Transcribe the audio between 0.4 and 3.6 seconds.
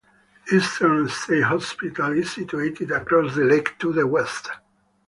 Eastern State Hospital is situated across the